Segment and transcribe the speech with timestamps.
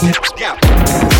[0.00, 1.17] Yeah.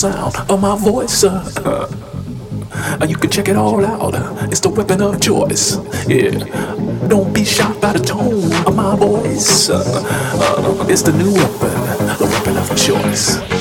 [0.00, 1.24] Sound of my voice.
[1.24, 1.86] Uh,
[3.06, 4.14] you can check it all out.
[4.50, 5.76] It's the weapon of choice.
[6.08, 6.30] Yeah.
[7.06, 9.68] Don't be shocked by the tone of my voice.
[9.68, 11.74] Uh it's the new weapon,
[12.18, 13.59] the weapon of choice.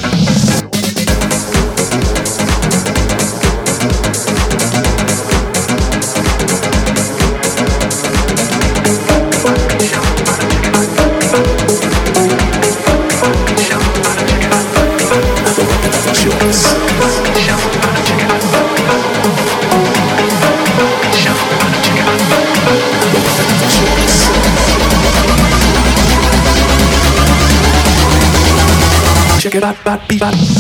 [29.90, 30.59] Check it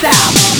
[0.00, 0.59] stop.